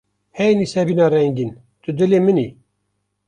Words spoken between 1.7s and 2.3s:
tu dilê